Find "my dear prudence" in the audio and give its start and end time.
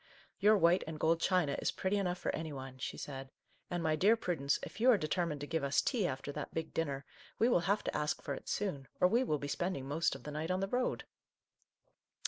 3.83-4.57